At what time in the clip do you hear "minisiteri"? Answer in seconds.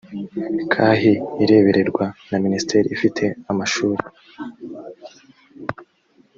2.43-2.87